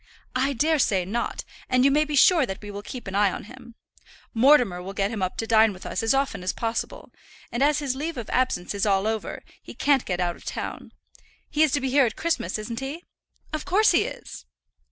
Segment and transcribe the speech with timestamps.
[0.35, 3.43] "I daresay not; and you may be sure that we will keep an eye on
[3.43, 3.75] him.
[4.33, 7.11] Mortimer will get him up to dine with us as often as possible,
[7.51, 10.91] and as his leave of absence is all over, he can't get out of town.
[11.51, 13.03] He's to be here at Christmas, isn't he?"
[13.53, 14.45] "Of course he is."